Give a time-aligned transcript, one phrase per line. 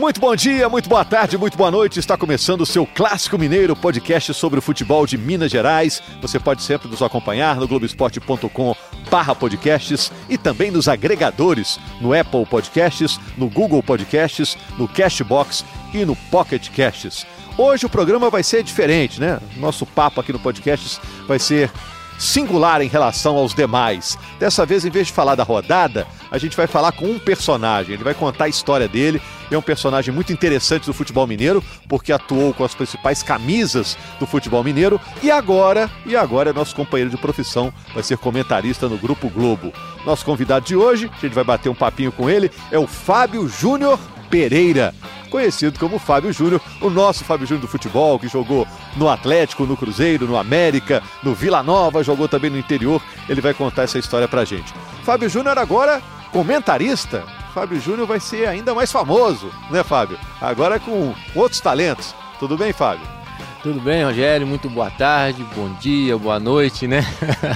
[0.00, 2.00] Muito bom dia, muito boa tarde, muito boa noite.
[2.00, 6.02] Está começando o seu Clássico Mineiro, podcast sobre o futebol de Minas Gerais.
[6.22, 8.74] Você pode sempre nos acompanhar no globesport.com
[9.10, 16.02] barra podcasts e também nos agregadores, no Apple Podcasts, no Google Podcasts, no Cashbox e
[16.06, 17.26] no Pocket Casts.
[17.58, 19.38] Hoje o programa vai ser diferente, né?
[19.58, 20.98] Nosso papo aqui no Podcasts
[21.28, 21.70] vai ser
[22.20, 24.18] singular em relação aos demais.
[24.38, 27.94] Dessa vez, em vez de falar da rodada, a gente vai falar com um personagem.
[27.94, 29.20] Ele vai contar a história dele.
[29.50, 34.26] É um personagem muito interessante do futebol mineiro, porque atuou com as principais camisas do
[34.26, 38.96] futebol mineiro e agora, e agora é nosso companheiro de profissão, vai ser comentarista no
[38.96, 39.72] Grupo Globo.
[40.06, 43.48] Nosso convidado de hoje, a gente vai bater um papinho com ele, é o Fábio
[43.48, 43.98] Júnior
[44.30, 44.94] Pereira
[45.30, 48.66] conhecido como Fábio Júnior, o nosso Fábio Júnior do futebol, que jogou
[48.96, 53.00] no Atlético, no Cruzeiro, no América, no Vila Nova, jogou também no interior.
[53.28, 54.74] Ele vai contar essa história pra gente.
[55.04, 56.02] Fábio Júnior agora
[56.32, 57.24] comentarista.
[57.54, 60.18] Fábio Júnior vai ser ainda mais famoso, né, Fábio?
[60.40, 62.14] Agora com outros talentos.
[62.38, 63.06] Tudo bem, Fábio?
[63.62, 64.46] Tudo bem, Rogério?
[64.46, 67.04] Muito boa tarde, bom dia, boa noite, né?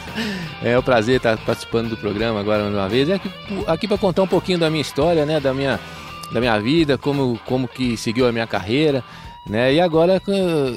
[0.63, 3.09] é um prazer estar participando do programa agora mais uma vez.
[3.09, 3.31] É aqui,
[3.67, 5.41] aqui para contar um pouquinho da minha história, né?
[5.41, 5.81] Da minha
[6.35, 9.05] da minha vida, como, como que seguiu a minha carreira,
[9.49, 9.73] né?
[9.73, 10.21] E agora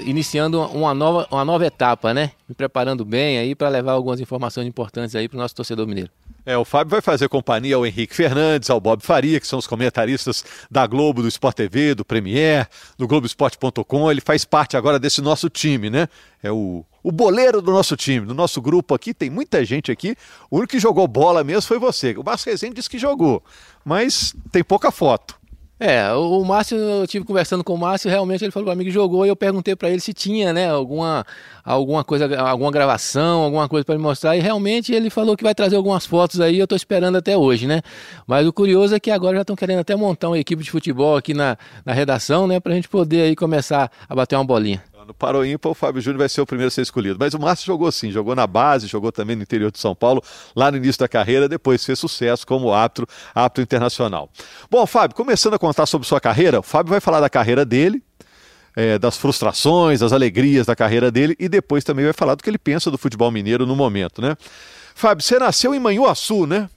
[0.05, 2.31] iniciando uma nova, uma nova etapa, né?
[2.47, 6.11] Me preparando bem aí para levar algumas informações importantes aí para o nosso torcedor mineiro.
[6.45, 9.67] É, o Fábio vai fazer companhia ao Henrique Fernandes, ao Bob Faria, que são os
[9.67, 14.11] comentaristas da Globo, do Sport TV, do Premier, do Globoesporte.com.
[14.11, 16.07] Ele faz parte agora desse nosso time, né?
[16.41, 19.13] É o, o boleiro do nosso time, do nosso grupo aqui.
[19.13, 20.15] Tem muita gente aqui.
[20.51, 22.15] O único que jogou bola mesmo foi você.
[22.15, 23.43] O Márcio Rezende disse que jogou,
[23.83, 25.37] mas tem pouca foto.
[25.79, 28.89] É, o Márcio, eu tive conversando com o Márcio, realmente ele falou para mim que
[28.89, 31.23] jogou e eu perguntei para ele se tinha, né, alguma,
[31.63, 35.53] alguma coisa, alguma gravação, alguma coisa para me mostrar e realmente ele falou que vai
[35.53, 37.83] trazer algumas fotos aí, eu estou esperando até hoje, né?
[38.25, 41.15] Mas o curioso é que agora já estão querendo até montar uma equipe de futebol
[41.15, 45.13] aqui na, na redação, né, a gente poder aí começar a bater uma bolinha no
[45.13, 47.17] Paro Ímpar, o Fábio Júnior vai ser o primeiro a ser escolhido.
[47.17, 50.21] Mas o Márcio jogou sim, jogou na base, jogou também no interior de São Paulo,
[50.53, 54.29] lá no início da carreira, depois fez sucesso como árbitro, árbitro internacional.
[54.69, 58.03] Bom, Fábio, começando a contar sobre sua carreira, o Fábio vai falar da carreira dele,
[58.75, 62.49] é, das frustrações, das alegrias da carreira dele e depois também vai falar do que
[62.49, 64.35] ele pensa do futebol mineiro no momento, né?
[64.93, 66.69] Fábio, você nasceu em Manhuaçu, né?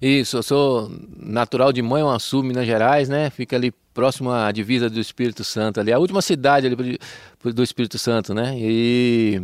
[0.00, 3.28] Isso, eu sou natural de Manhuaçu, Minas Gerais, né?
[3.28, 6.98] Fica ali próximo à divisa do Espírito Santo ali, a última cidade ali
[7.44, 8.54] do Espírito Santo, né?
[8.56, 9.42] E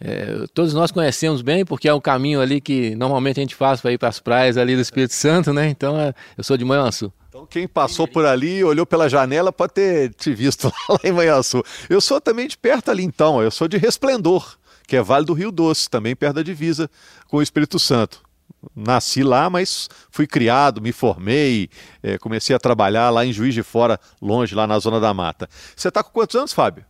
[0.00, 3.80] é, todos nós conhecemos bem porque é um caminho ali que normalmente a gente faz
[3.80, 5.68] para ir para as praias ali do Espírito Santo, né?
[5.68, 7.12] Então é, eu sou de Manhuaçu.
[7.28, 11.62] Então quem passou por ali, olhou pela janela pode ter te visto lá em Manhuaçu.
[11.88, 14.56] Eu sou também de perto ali então, eu sou de Resplendor,
[14.88, 16.90] que é Vale do Rio Doce, também perto da divisa
[17.28, 18.25] com o Espírito Santo
[18.74, 21.68] nasci lá, mas fui criado, me formei,
[22.02, 25.48] é, comecei a trabalhar lá em Juiz de Fora, longe, lá na Zona da Mata.
[25.74, 26.84] Você está com quantos anos, Fábio?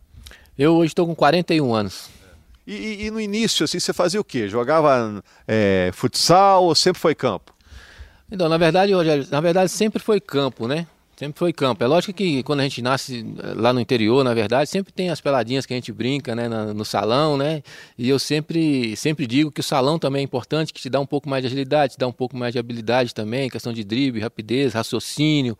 [0.57, 2.09] Eu hoje estou com 41 anos.
[2.65, 4.49] E, e, e, no início, assim, você fazia o quê?
[4.49, 7.53] Jogava é, futsal ou sempre foi campo?
[8.29, 10.85] Então, na verdade, Rogério, na verdade sempre foi campo, né?
[11.17, 11.83] Sempre foi campo.
[11.83, 15.09] É lógico que quando a gente nasce eh, lá no interior, na verdade, sempre tem
[15.09, 17.63] as peladinhas que a gente brinca, né, no salão, né?
[17.97, 21.07] E eu sempre, sempre digo que o salão também é importante, que te dá um
[21.07, 24.21] pouco mais de agilidade, te dá um pouco mais de habilidade também, questão de drible,
[24.21, 25.57] rapidez, raciocínio,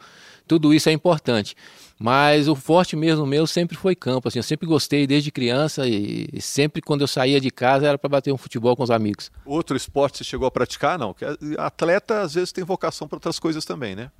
[0.47, 1.55] tudo isso é importante.
[1.99, 6.29] Mas o forte mesmo meu sempre foi campo, assim, eu sempre gostei desde criança e,
[6.39, 9.31] sempre quando eu saía de casa era para bater um futebol com os amigos.
[9.43, 10.99] Outro esporte você chegou a praticar?
[10.99, 11.15] Não,
[11.57, 14.11] atleta às vezes tem vocação para outras coisas também, né?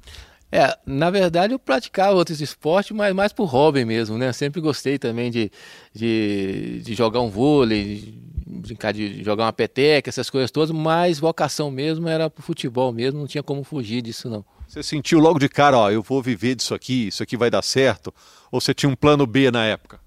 [0.52, 4.32] É, na verdade eu praticava outros esportes, mas mais por hobby mesmo, né?
[4.32, 5.52] sempre gostei também de,
[5.94, 11.70] de, de jogar um vôlei, brincar de jogar uma peteca, essas coisas todas, mas vocação
[11.70, 14.46] mesmo era pro futebol mesmo, não tinha como fugir disso não.
[14.68, 17.62] Você sentiu logo de cara, ó, eu vou viver disso aqui, isso aqui vai dar
[17.62, 18.14] certo?
[18.52, 20.00] Ou você tinha um plano B na época?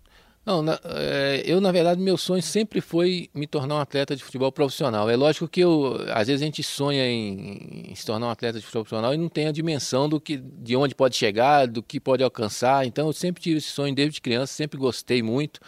[0.45, 4.25] Não, na, é, eu na verdade meu sonho sempre foi me tornar um atleta de
[4.25, 5.09] futebol profissional.
[5.09, 8.59] É lógico que eu, às vezes a gente sonha em, em, se tornar um atleta
[8.59, 11.83] de futebol profissional e não tem a dimensão do que, de onde pode chegar, do
[11.83, 12.87] que pode alcançar.
[12.87, 15.61] Então eu sempre tive esse sonho desde criança, sempre gostei muito,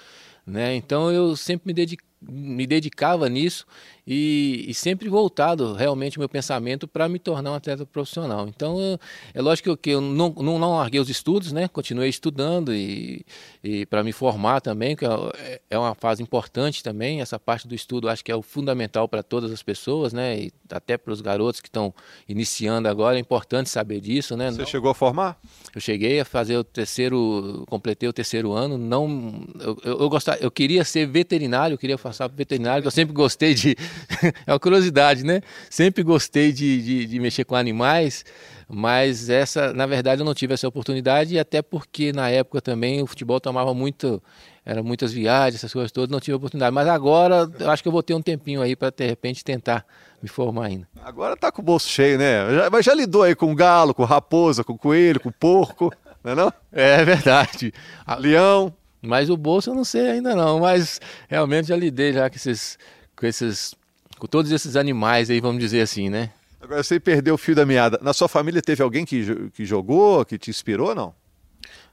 [0.46, 0.74] né?
[0.74, 3.66] Então eu sempre me dediquei me dedicava nisso
[4.06, 8.48] e, e, sempre voltado realmente meu pensamento para me tornar um atleta profissional.
[8.48, 8.98] Então,
[9.32, 11.68] é lógico que eu não, não, não larguei os estudos, né?
[11.68, 13.24] Continuei estudando e,
[13.62, 17.20] e para me formar também, que é, é uma fase importante também.
[17.20, 20.36] Essa parte do estudo acho que é o fundamental para todas as pessoas, né?
[20.36, 21.94] E até para os garotos que estão
[22.28, 24.50] iniciando agora, é importante saber disso, né?
[24.50, 25.38] Você não, chegou a formar?
[25.72, 28.76] Eu cheguei a fazer o terceiro, completei o terceiro ano.
[28.76, 32.82] Não, eu, eu, eu, gostava, eu queria ser veterinário, eu queria fazer passar para veterinário,
[32.82, 33.74] que eu sempre gostei de.
[34.46, 35.40] é uma curiosidade, né?
[35.68, 38.24] Sempre gostei de, de, de, mexer com animais,
[38.68, 43.02] mas essa, na verdade, eu não tive essa oportunidade, e até porque na época também
[43.02, 44.22] o futebol tomava muito.
[44.64, 46.72] Eram muitas viagens, essas coisas todas, não tive oportunidade.
[46.72, 49.84] Mas agora eu acho que eu vou ter um tempinho aí para de repente tentar
[50.22, 50.86] me formar ainda.
[51.02, 52.54] Agora tá com o bolso cheio, né?
[52.54, 55.92] Já, mas já lidou aí com galo, com raposa, com coelho, com porco,
[56.22, 56.52] não é não?
[56.70, 57.74] É verdade.
[58.20, 58.72] Leão.
[59.02, 62.78] Mas o bolso eu não sei ainda não, mas realmente já lidei já com esses,
[63.16, 63.74] com esses,
[64.18, 66.30] com todos esses animais aí, vamos dizer assim, né?
[66.60, 67.98] Agora você perdeu o fio da meada.
[68.00, 71.12] Na sua família teve alguém que, que jogou, que te inspirou, não?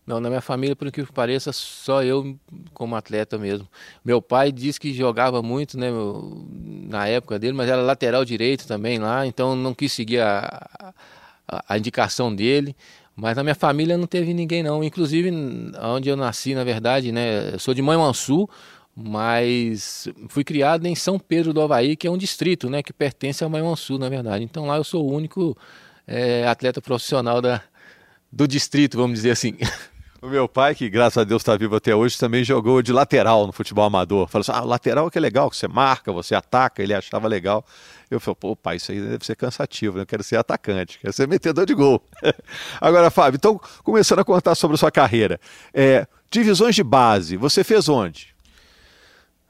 [0.05, 2.35] Não, na minha família, por que pareça, só eu
[2.73, 3.67] como atleta mesmo.
[4.03, 5.89] Meu pai disse que jogava muito, né,
[6.89, 10.93] na época dele, mas era lateral direito também lá, então não quis seguir a,
[11.47, 12.75] a, a indicação dele.
[13.19, 14.81] Mas na minha família não teve ninguém não.
[14.81, 15.29] Inclusive,
[15.81, 17.53] onde eu nasci, na verdade, né?
[17.53, 18.47] Eu sou de Manhuaçu,
[18.95, 22.81] mas fui criado em São Pedro do Havaí, que é um distrito, né?
[22.81, 24.45] Que pertence ao Manhuaçu, na verdade.
[24.45, 25.57] Então lá eu sou o único
[26.07, 27.61] é, atleta profissional da,
[28.31, 29.57] do distrito, vamos dizer assim.
[30.21, 33.47] O meu pai, que graças a Deus está vivo até hoje, também jogou de lateral
[33.47, 34.27] no futebol amador.
[34.27, 37.65] Falou assim: ah, lateral que é legal, que você marca, você ataca, ele achava legal.
[38.11, 40.01] Eu falei, pô, pai, isso aí deve ser cansativo, né?
[40.01, 42.03] eu quero ser atacante, quero ser metedor de gol.
[42.81, 45.39] Agora, Fábio, então, começando a contar sobre a sua carreira.
[45.73, 48.35] É, divisões de base, você fez onde?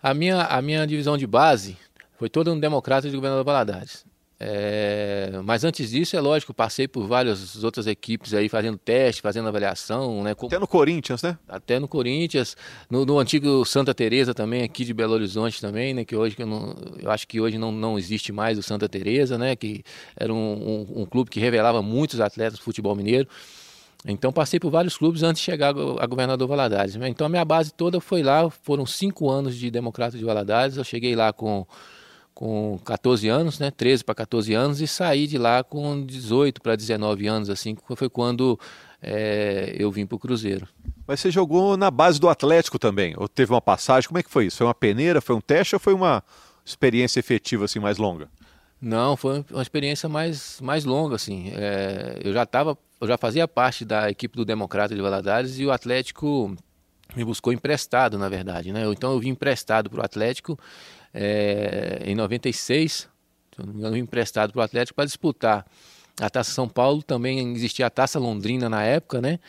[0.04, 1.78] A minha, a minha divisão de base
[2.18, 4.06] foi toda no Democrata de Governador Valadares.
[4.42, 9.50] É, mas antes disso, é lógico, passei por várias outras equipes aí fazendo teste, fazendo
[9.50, 10.32] avaliação, né?
[10.32, 11.38] Até no Corinthians, né?
[11.46, 12.56] Até no Corinthians,
[12.90, 16.06] no, no antigo Santa Teresa também, aqui de Belo Horizonte também, né?
[16.06, 19.38] Que hoje eu, não, eu acho que hoje não, não existe mais o Santa Teresa,
[19.38, 19.58] né?
[19.58, 19.84] Que
[20.16, 23.28] era um, um, um clube que revelava muitos atletas do futebol mineiro.
[24.08, 26.96] Então passei por vários clubes antes de chegar a governador Valadares.
[26.96, 27.10] Né?
[27.10, 30.78] Então a minha base toda foi lá, foram cinco anos de Democrata de Valadares.
[30.78, 31.68] Eu cheguei lá com
[32.40, 36.74] com 14 anos, né, 13 para 14 anos, e saí de lá com 18 para
[36.74, 38.58] 19 anos, assim, foi quando
[39.02, 40.66] é, eu vim para o Cruzeiro.
[41.06, 44.30] Mas você jogou na base do Atlético também, ou teve uma passagem, como é que
[44.30, 44.56] foi isso?
[44.56, 46.24] Foi uma peneira, foi um teste ou foi uma
[46.64, 48.30] experiência efetiva assim mais longa?
[48.82, 51.52] Não, foi uma experiência mais, mais longa, assim.
[51.54, 55.66] É, eu já estava, eu já fazia parte da equipe do Democrata de Valadares e
[55.66, 56.56] o Atlético
[57.14, 58.86] me buscou emprestado, na verdade, né?
[58.86, 60.58] Então eu vim emprestado para o Atlético
[61.14, 63.10] é, em 96, se
[63.58, 65.66] não me engano, emprestado para o Atlético para disputar
[66.20, 67.02] a Taça São Paulo.
[67.02, 69.40] Também existia a Taça Londrina na época, né?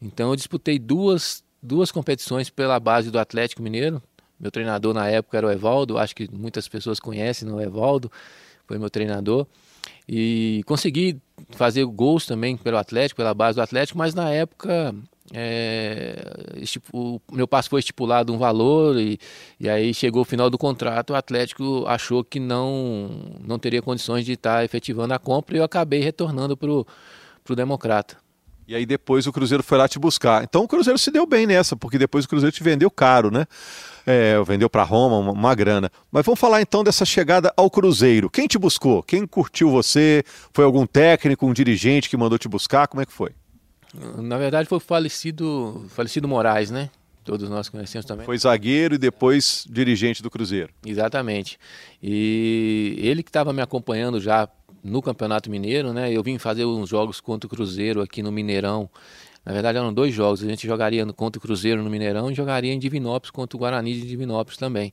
[0.00, 4.02] Então eu disputei duas, duas competições pela base do Atlético Mineiro.
[4.38, 7.54] Meu treinador na época era o Evaldo, acho que muitas pessoas conhecem né?
[7.54, 8.10] o Evaldo,
[8.66, 9.46] foi meu treinador.
[10.08, 11.20] E consegui
[11.50, 14.94] fazer gols também pelo Atlético, pela base do Atlético, mas na época
[15.32, 16.16] é,
[16.92, 19.18] o meu passo foi estipulado um valor e,
[19.58, 23.10] e aí chegou o final do contrato, o Atlético achou que não,
[23.42, 26.86] não teria condições de estar efetivando a compra e eu acabei retornando para o
[27.56, 28.16] Democrata.
[28.66, 30.42] E aí depois o Cruzeiro foi lá te buscar.
[30.42, 33.46] Então o Cruzeiro se deu bem nessa, porque depois o Cruzeiro te vendeu caro, né?
[34.06, 35.90] É, vendeu para Roma uma, uma, grana.
[36.10, 38.30] Mas vamos falar então dessa chegada ao Cruzeiro.
[38.30, 39.02] Quem te buscou?
[39.02, 40.22] Quem curtiu você?
[40.52, 42.86] Foi algum técnico, um dirigente que mandou te buscar?
[42.88, 43.32] Como é que foi?
[44.22, 46.90] Na verdade foi o falecido, falecido Moraes, né?
[47.24, 48.26] Todos nós conhecemos também.
[48.26, 50.70] Foi zagueiro e depois dirigente do Cruzeiro.
[50.84, 51.58] Exatamente.
[52.02, 54.46] E ele que estava me acompanhando já
[54.82, 56.12] no Campeonato Mineiro, né?
[56.12, 58.90] Eu vim fazer uns jogos contra o Cruzeiro aqui no Mineirão.
[59.44, 60.42] Na verdade eram dois jogos.
[60.42, 63.94] A gente jogaria contra o Cruzeiro no Mineirão e jogaria em Divinópolis contra o Guarani
[63.94, 64.92] de Divinópolis também.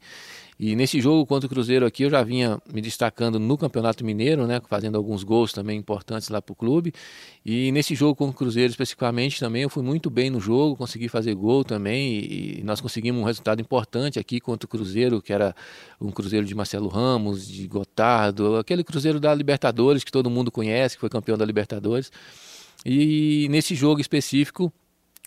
[0.63, 4.45] E nesse jogo contra o Cruzeiro aqui, eu já vinha me destacando no Campeonato Mineiro,
[4.45, 6.93] né, fazendo alguns gols também importantes lá para o clube.
[7.43, 11.09] E nesse jogo com o Cruzeiro especificamente também, eu fui muito bem no jogo, consegui
[11.09, 12.13] fazer gol também.
[12.13, 15.55] E, nós conseguimos um resultado importante aqui contra o Cruzeiro, que era
[15.99, 20.95] um Cruzeiro de Marcelo Ramos, de Gotardo, aquele Cruzeiro da Libertadores que todo mundo conhece,
[20.95, 22.11] que foi campeão da Libertadores.
[22.85, 24.71] E nesse jogo específico,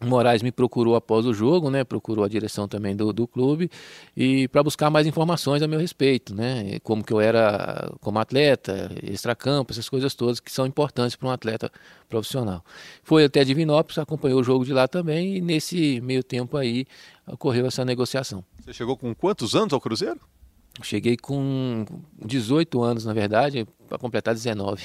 [0.03, 1.85] Moraes me procurou após o jogo, né?
[1.85, 3.71] Procurou a direção também do, do clube
[4.17, 6.79] e para buscar mais informações a meu respeito, né?
[6.83, 11.31] Como que eu era como atleta, extracampo, essas coisas todas que são importantes para um
[11.31, 11.71] atleta
[12.09, 12.65] profissional.
[13.05, 16.87] Foi até Divinópolis, acompanhou o jogo de lá também e nesse meio tempo aí
[17.27, 18.45] ocorreu essa negociação.
[18.65, 20.21] Você chegou com quantos anos ao Cruzeiro?
[20.83, 21.85] Cheguei com
[22.25, 24.83] 18 anos, na verdade, para completar 19.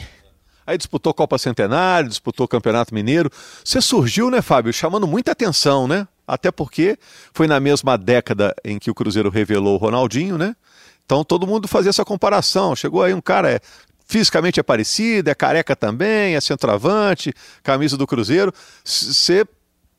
[0.69, 3.31] Aí disputou Copa Centenário, disputou Campeonato Mineiro.
[3.65, 6.07] Você surgiu, né, Fábio, chamando muita atenção, né?
[6.27, 6.95] Até porque
[7.33, 10.55] foi na mesma década em que o Cruzeiro revelou o Ronaldinho, né?
[11.03, 12.75] Então todo mundo fazia essa comparação.
[12.75, 13.59] Chegou aí um cara é,
[14.05, 17.33] fisicamente é parecido, é careca também, é centroavante,
[17.63, 18.53] camisa do Cruzeiro.
[18.85, 19.43] Você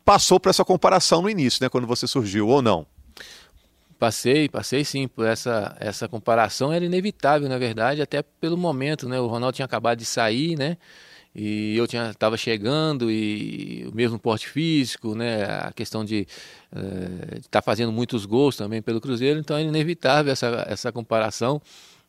[0.05, 1.69] passou por essa comparação no início, né?
[1.69, 2.87] Quando você surgiu, ou não?
[4.01, 9.21] Passei, passei sim, por essa, essa comparação era inevitável, na verdade, até pelo momento, né?
[9.21, 10.79] O Ronaldo tinha acabado de sair, né?
[11.35, 15.45] E eu tinha estava chegando e o mesmo porte físico, né?
[15.45, 16.27] A questão de
[17.37, 21.61] estar tá fazendo muitos gols também pelo Cruzeiro, então era inevitável essa, essa comparação.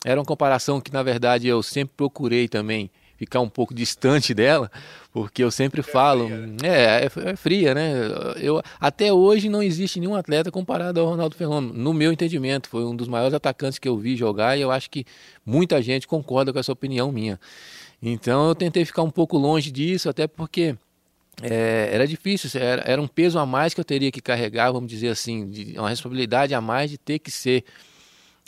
[0.06, 2.90] Era uma comparação que, na verdade, eu sempre procurei também
[3.22, 4.72] ficar um pouco distante dela,
[5.14, 6.58] porque eu sempre é falo, né?
[6.64, 7.94] é, é, é, fria, né?
[8.38, 12.68] Eu, até hoje não existe nenhum atleta comparado ao Ronaldo Fenômeno, no meu entendimento.
[12.68, 15.06] Foi um dos maiores atacantes que eu vi jogar e eu acho que
[15.46, 17.40] muita gente concorda com essa opinião minha.
[18.02, 20.76] Então eu tentei ficar um pouco longe disso, até porque
[21.44, 24.90] é, era difícil, era, era, um peso a mais que eu teria que carregar, vamos
[24.90, 27.64] dizer assim, de, uma responsabilidade a mais de ter que ser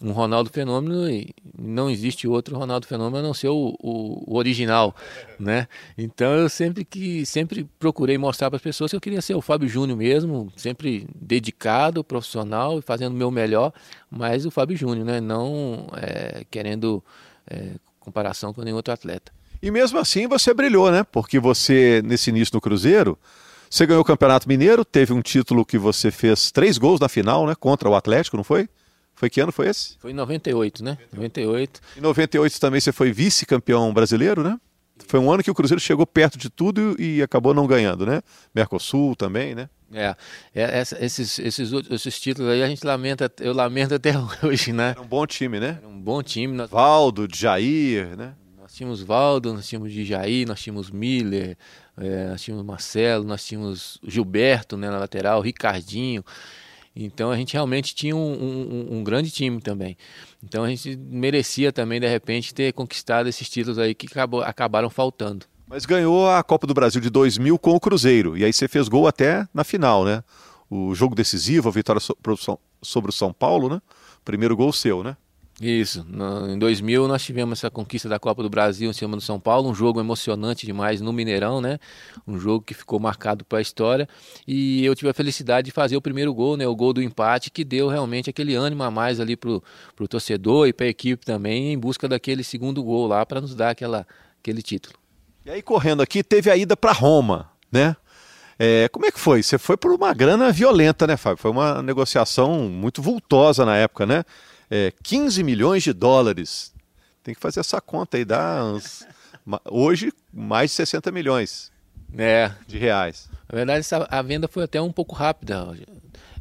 [0.02, 4.38] um Ronaldo Fenômeno e não existe outro Ronaldo Fenômeno a não ser o, o, o
[4.38, 4.96] original,
[5.40, 5.68] né?
[5.98, 9.42] Então eu sempre que sempre procurei mostrar para as pessoas que eu queria ser o
[9.42, 13.72] Fábio Júnior mesmo, sempre dedicado, profissional e fazendo o meu melhor,
[14.10, 15.22] mas o Fábio Júnior, né?
[15.22, 17.04] Não é, querendo
[17.48, 19.32] é, comparação com nenhum outro atleta.
[19.62, 21.04] E mesmo assim você brilhou, né?
[21.04, 23.18] Porque você nesse início no Cruzeiro
[23.70, 27.48] você ganhou o Campeonato Mineiro, teve um título que você fez três gols na final,
[27.48, 27.56] né?
[27.56, 28.70] Contra o Atlético, não foi?
[29.24, 29.96] Foi que ano foi esse?
[30.00, 30.98] Foi em 98, né?
[31.14, 31.80] 98.
[31.96, 34.60] Em 98 também você foi vice-campeão brasileiro, né?
[35.08, 38.22] Foi um ano que o Cruzeiro chegou perto de tudo e acabou não ganhando, né?
[38.54, 39.70] Mercosul também, né?
[39.94, 40.14] É,
[40.54, 44.12] é esses, esses, esses títulos aí a gente lamenta, eu lamento até
[44.44, 44.90] hoje, né?
[44.90, 45.78] Era um bom time, né?
[45.80, 46.54] Era um bom time.
[46.54, 46.70] Nós...
[46.70, 48.34] Valdo, Jair, né?
[48.62, 51.58] Nós tínhamos Valdo, nós tínhamos Jair, nós tínhamos Miller,
[51.96, 56.26] é, nós tínhamos Marcelo, nós tínhamos Gilberto né, na lateral, Ricardinho.
[56.96, 59.98] Então a gente realmente tinha um, um, um, grande time também.
[60.44, 64.90] Então a gente merecia também, de repente, ter conquistado esses títulos aí que acabou, acabaram
[64.90, 65.46] faltando.
[65.68, 68.38] Mas ganhou a Copa do Brasil de 2000 com o Cruzeiro.
[68.38, 70.24] E aí você fez gol até na final, né?
[70.70, 72.02] O jogo decisivo, a vitória
[72.82, 73.82] sobre o São Paulo, né?
[74.24, 75.18] Primeiro gol seu, né?
[75.62, 76.04] Isso.
[76.10, 79.40] No, em 2000 nós tivemos essa conquista da Copa do Brasil em cima do São
[79.40, 81.80] Paulo, um jogo emocionante demais no Mineirão, né?
[82.28, 84.08] Um jogo que ficou marcado para a história.
[84.48, 86.68] E eu tive a felicidade de fazer o primeiro gol, né?
[86.68, 89.64] O gol do empate que deu realmente aquele ânimo a mais ali pro,
[89.96, 93.54] pro torcedor e para a equipe também em busca daquele segundo gol lá para nos
[93.54, 94.08] dar aquela,
[94.40, 94.96] aquele título.
[95.46, 97.96] E aí correndo aqui teve a ida para Roma, né?
[98.58, 99.44] É, como é que foi?
[99.44, 101.38] Você foi por uma grana violenta, né, Fábio?
[101.38, 104.24] Foi uma negociação muito vultosa na época, né?
[104.74, 106.74] É, 15 milhões de dólares.
[107.22, 109.06] Tem que fazer essa conta aí, dá uns,
[109.70, 111.72] hoje mais de 60 milhões
[112.18, 112.52] é.
[112.68, 113.30] de reais.
[113.48, 115.78] Na verdade, essa, a venda foi até um pouco rápida.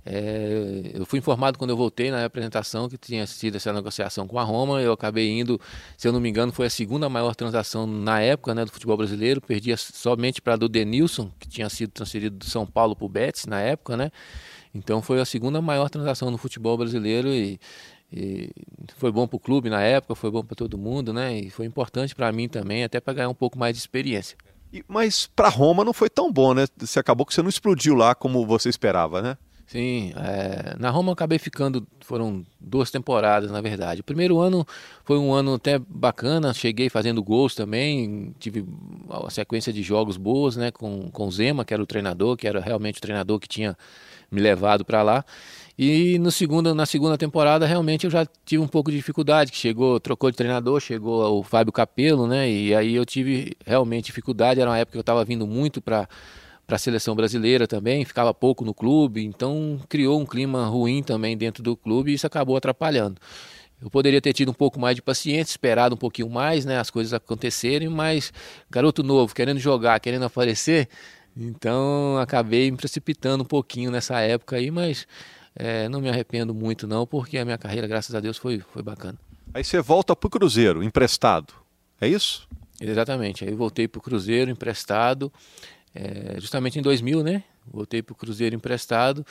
[0.05, 4.39] É, eu fui informado quando eu voltei na apresentação que tinha sido essa negociação com
[4.39, 4.81] a Roma.
[4.81, 5.61] Eu acabei indo,
[5.99, 8.97] se eu não me engano, foi a segunda maior transação na época né, do futebol
[8.97, 9.43] brasileiro.
[9.43, 13.09] Perdia somente para a do Denilson, que tinha sido transferido do São Paulo para o
[13.11, 14.11] Betis na época, né?
[14.75, 17.61] Então foi a segunda maior transação no futebol brasileiro e
[18.13, 18.51] e
[18.97, 21.39] foi bom para o clube na época, foi bom para todo mundo, né?
[21.39, 24.37] E foi importante para mim também, até para ganhar um pouco mais de experiência.
[24.73, 26.67] E, mas para Roma não foi tão bom, né?
[26.77, 29.37] Você acabou que você não explodiu lá como você esperava, né?
[29.67, 34.03] Sim, é, na Roma eu acabei ficando, foram duas temporadas na verdade.
[34.03, 34.67] O primeiro ano
[35.03, 38.67] foi um ano até bacana, cheguei fazendo gols também, tive
[39.09, 42.47] uma sequência de jogos boas, né, com, com o Zema, que era o treinador, que
[42.47, 43.75] era realmente o treinador que tinha
[44.33, 45.25] me levado para lá.
[45.79, 49.59] E no segundo, na segunda temporada, realmente eu já tive um pouco de dificuldade, que
[49.59, 52.51] chegou, trocou de treinador, chegou o Fábio Capello, né?
[52.51, 56.09] E aí eu tive realmente dificuldade, era uma época que eu estava vindo muito para
[56.65, 61.37] para a seleção brasileira também, ficava pouco no clube, então criou um clima ruim também
[61.37, 63.21] dentro do clube e isso acabou atrapalhando.
[63.83, 66.89] Eu poderia ter tido um pouco mais de paciência, esperado um pouquinho mais, né, as
[66.89, 68.33] coisas acontecerem, mas
[68.71, 70.89] garoto novo, querendo jogar, querendo aparecer,
[71.37, 75.07] então acabei me precipitando um pouquinho nessa época aí, mas
[75.55, 78.83] é, não me arrependo muito não, porque a minha carreira, graças a Deus, foi, foi
[78.83, 79.19] bacana.
[79.55, 81.53] Aí você volta para o Cruzeiro, emprestado,
[82.01, 82.49] é isso?
[82.81, 85.33] Exatamente, aí voltei para o Cruzeiro emprestado,
[85.95, 87.45] é, justamente em 2000, né?
[87.71, 89.25] Voltei para o Cruzeiro emprestado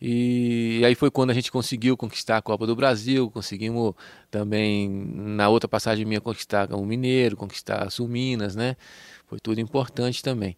[0.00, 3.94] e aí foi quando a gente conseguiu conquistar a Copa do Brasil, conseguimos
[4.30, 8.76] também na outra passagem minha conquistar o Mineiro, conquistar a Sul Minas, né?
[9.26, 10.56] Foi tudo importante também.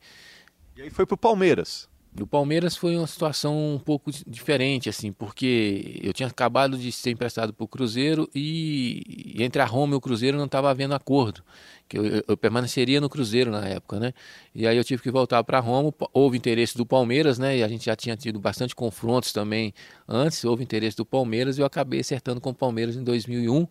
[0.80, 1.86] E aí foi para o Palmeiras.
[2.10, 7.10] Do Palmeiras foi uma situação um pouco diferente, assim, porque eu tinha acabado de ser
[7.10, 11.44] emprestado para o Cruzeiro e entre a Roma e o Cruzeiro não estava havendo acordo,
[11.86, 14.14] que eu, eu, permaneceria no Cruzeiro na época, né?
[14.54, 17.58] E aí eu tive que voltar para Roma, houve interesse do Palmeiras, né?
[17.58, 19.74] E a gente já tinha tido bastante confrontos também
[20.08, 23.66] antes, houve interesse do Palmeiras e eu acabei acertando com o Palmeiras em 2001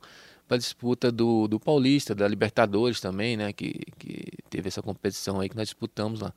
[0.48, 3.51] para a disputa do, do Paulista, da Libertadores também, né?
[3.51, 6.32] Que, que teve essa competição aí que nós disputamos lá.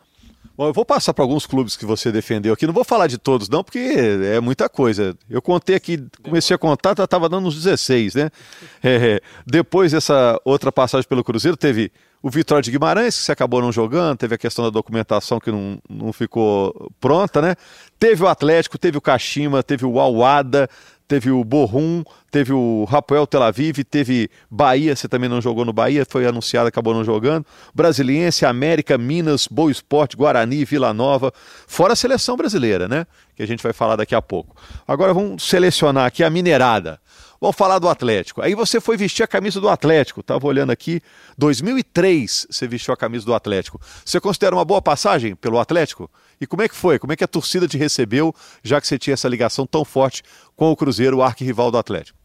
[0.56, 2.66] Bom, eu vou passar para alguns clubes que você defendeu aqui.
[2.66, 5.16] Não vou falar de todos, não, porque é muita coisa.
[5.28, 8.30] Eu contei aqui, comecei a contar, estava dando uns 16, né?
[8.84, 13.62] É, depois dessa outra passagem pelo Cruzeiro, teve o Vitória de Guimarães, que você acabou
[13.62, 17.54] não jogando, teve a questão da documentação que não, não ficou pronta, né?
[17.98, 20.68] Teve o Atlético, teve o Kashima, teve o Alwada,
[21.12, 25.70] teve o Borrum, teve o Rafael Tel Aviv, teve Bahia, você também não jogou no
[25.70, 27.44] Bahia, foi anunciado, acabou não jogando.
[27.74, 31.30] Brasiliense, América, Minas, Boa Esporte, Guarani, Vila Nova,
[31.66, 33.06] fora a seleção brasileira, né?
[33.36, 34.56] Que a gente vai falar daqui a pouco.
[34.88, 36.98] Agora vamos selecionar aqui a Mineirada.
[37.38, 38.40] Vamos falar do Atlético.
[38.40, 40.20] Aí você foi vestir a camisa do Atlético.
[40.20, 41.02] Estava olhando aqui,
[41.36, 43.78] 2003 você vestiu a camisa do Atlético.
[44.02, 46.08] Você considera uma boa passagem pelo Atlético?
[46.42, 46.98] E como é que foi?
[46.98, 48.34] Como é que a torcida te recebeu,
[48.64, 50.24] já que você tinha essa ligação tão forte
[50.56, 52.18] com o Cruzeiro, o arquirrival do Atlético?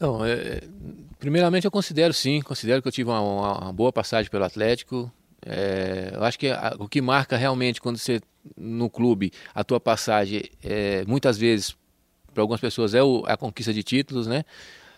[0.00, 0.62] Não, é,
[1.18, 5.12] primeiramente eu considero sim, considero que eu tive uma, uma boa passagem pelo Atlético.
[5.44, 8.18] É, eu acho que a, o que marca realmente quando você
[8.56, 11.76] no clube a tua passagem é, muitas vezes
[12.32, 14.42] para algumas pessoas é o, a conquista de títulos, né?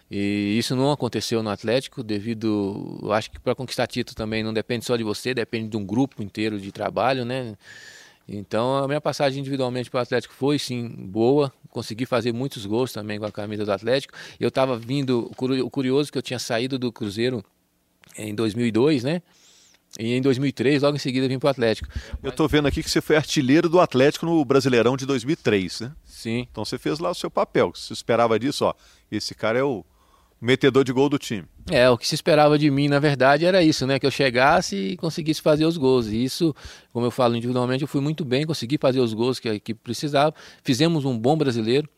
[0.09, 4.55] E isso não aconteceu no Atlético devido, eu acho que para conquistar título também não
[4.55, 7.57] depende só de você, depende de um grupo inteiro de trabalho, né?
[8.29, 12.93] Então a minha passagem individualmente para o Atlético foi sim boa, consegui fazer muitos gols
[12.93, 14.15] também com a camisa do Atlético.
[14.41, 17.45] Eu estava vindo, o curioso que eu tinha saído do Cruzeiro
[18.17, 19.23] em 2002, né?
[19.99, 21.89] E em 2003, logo em seguida, vim para o Atlético.
[22.23, 25.93] Eu estou vendo aqui que você foi artilheiro do Atlético no Brasileirão de 2003, né?
[26.05, 26.47] Sim.
[26.51, 27.73] Então você fez lá o seu papel.
[27.75, 28.75] Você esperava disso, ó.
[29.11, 29.85] Esse cara é o
[30.41, 31.45] metedor de gol do time.
[31.71, 33.99] É, o que se esperava de mim, na verdade, era isso, né?
[33.99, 36.07] Que eu chegasse e conseguisse fazer os gols.
[36.07, 36.55] E isso,
[36.93, 39.81] como eu falo individualmente, eu fui muito bem, consegui fazer os gols que a equipe
[39.83, 40.35] precisava.
[40.63, 41.89] Fizemos um bom brasileiro.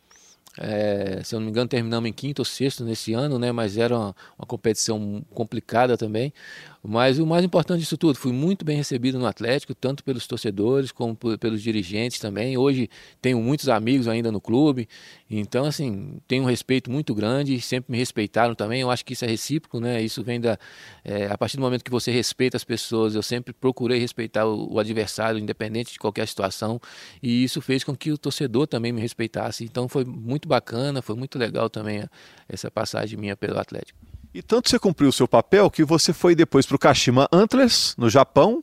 [0.60, 3.52] É, se eu não me engano, terminamos em quinto ou sexto nesse ano, né?
[3.52, 6.32] Mas era uma, uma, competição complicada também.
[6.82, 10.92] Mas o mais importante disso tudo, fui muito bem recebido no Atlético, tanto pelos torcedores
[10.92, 12.56] como pelos dirigentes também.
[12.56, 12.88] Hoje
[13.20, 14.88] tenho muitos amigos ainda no clube,
[15.28, 17.60] então assim tenho um respeito muito grande.
[17.60, 18.80] Sempre me respeitaram também.
[18.80, 20.00] Eu acho que isso é recíproco, né?
[20.00, 20.58] Isso vem da
[21.04, 23.14] é, a partir do momento que você respeita as pessoas.
[23.14, 26.80] Eu sempre procurei respeitar o, o adversário, independente de qualquer situação,
[27.22, 29.64] e isso fez com que o torcedor também me respeitasse.
[29.64, 32.04] Então foi muito bacana, foi muito legal também
[32.48, 34.07] essa passagem minha pelo Atlético.
[34.38, 37.96] E tanto você cumpriu o seu papel que você foi depois para o Kashima Antlers,
[37.98, 38.62] no Japão,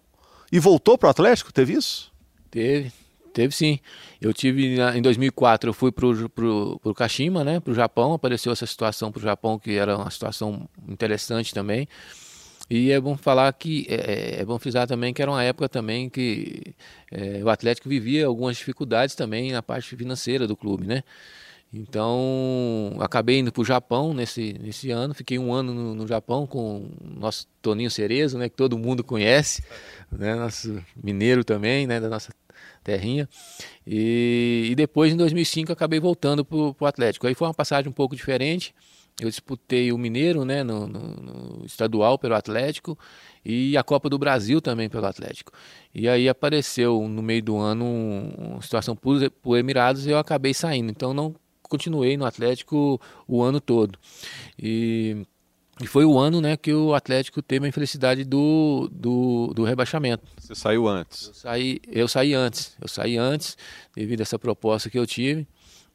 [0.49, 2.13] e voltou para o Atlético, teve isso?
[2.49, 2.93] Teve,
[3.33, 3.81] teve sim.
[4.21, 8.65] Eu tive, em 2004, eu fui para o Kashima, né, para o Japão, apareceu essa
[8.65, 11.89] situação para o Japão, que era uma situação interessante também.
[12.69, 15.67] E é bom falar que, é, é, é bom frisar também que era uma época
[15.67, 16.73] também que
[17.11, 21.03] é, o Atlético vivia algumas dificuldades também na parte financeira do clube, né?
[21.77, 25.13] Então, acabei indo para o Japão nesse, nesse ano.
[25.13, 29.03] Fiquei um ano no, no, Japão com o nosso Toninho Cerezo, né, que todo mundo
[29.03, 29.61] conhece,
[30.09, 32.31] né, nosso mineiro também, né, da nossa
[32.81, 33.27] terrinha.
[33.85, 37.27] E, e depois, em 2005, acabei voltando para o Atlético.
[37.27, 38.73] Aí foi uma passagem um pouco diferente.
[39.19, 42.97] Eu disputei o Mineiro né, no, no, no, estadual pelo Atlético
[43.45, 45.51] e a Copa do Brasil também pelo Atlético.
[45.93, 50.53] E aí apareceu no meio do ano uma situação por, por Emirados e eu acabei
[50.53, 50.91] saindo.
[50.91, 51.33] Então não
[51.75, 53.99] continuei no Atlético o ano todo.
[54.57, 55.25] E,
[55.81, 60.23] e foi o ano né, que o Atlético teve a infelicidade do, do, do rebaixamento.
[60.37, 61.27] Você saiu antes?
[61.27, 62.75] Eu saí, eu saí antes.
[62.81, 63.57] Eu saí antes,
[63.93, 65.45] devido a essa proposta que eu tive.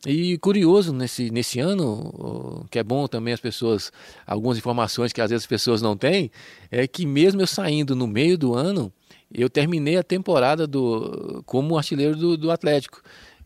[0.06, 3.92] E curioso nesse, nesse ano, que é bom também as pessoas,
[4.26, 6.30] algumas informações que às vezes as pessoas não têm,
[6.70, 8.90] é que mesmo eu saindo no meio do ano,
[9.32, 13.02] eu terminei a temporada do, como artilheiro do, do Atlético.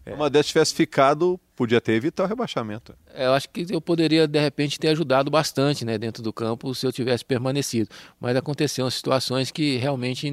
[0.06, 0.12] É.
[0.12, 2.94] Uma dessas tivesse ficado, podia ter evitado o rebaixamento.
[3.14, 6.74] É, eu acho que eu poderia, de repente, ter ajudado bastante né, dentro do campo
[6.74, 7.88] se eu tivesse permanecido.
[8.20, 10.30] Mas aconteceram situações que realmente,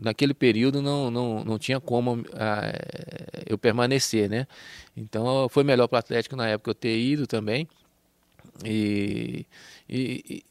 [0.00, 2.72] naquele período, não, não, não tinha como ah,
[3.48, 4.30] eu permanecer.
[4.30, 4.46] Né?
[4.96, 7.66] Então, foi melhor para o Atlético na época eu ter ido também.
[8.64, 9.46] E,
[9.88, 10.44] e,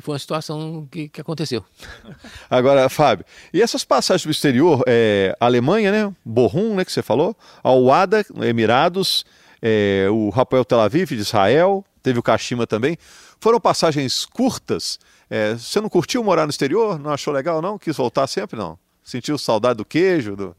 [0.00, 1.62] e foi uma situação que, que aconteceu.
[2.48, 6.14] Agora, Fábio, e essas passagens para o exterior, é, Alemanha, né?
[6.24, 9.26] Borrum, né, que você falou, Al-Wada, Emirados,
[9.60, 12.96] é, o Rafael Tel Aviv de Israel, teve o Kashima também.
[13.38, 14.98] Foram passagens curtas.
[15.28, 16.98] É, você não curtiu morar no exterior?
[16.98, 17.78] Não achou legal, não?
[17.78, 18.78] Quis voltar sempre, não?
[19.04, 20.34] Sentiu saudade do queijo?
[20.34, 20.56] Do...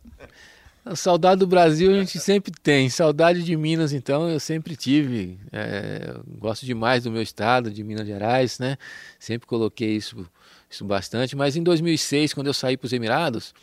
[0.95, 2.89] Saudade do Brasil a gente sempre tem.
[2.89, 5.39] Saudade de Minas, então, eu sempre tive.
[5.51, 8.77] É, gosto demais do meu estado, de Minas Gerais, né?
[9.19, 10.27] Sempre coloquei isso,
[10.69, 11.35] isso bastante.
[11.35, 13.53] Mas em 2006, quando eu saí para os Emirados,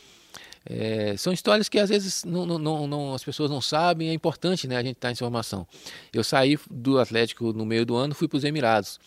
[0.70, 4.68] É, são histórias que às vezes não, não, não, as pessoas não sabem, é importante
[4.68, 5.66] né, a gente estar em informação.
[6.12, 9.00] Eu saí do Atlético no meio do ano, fui para os Emirados.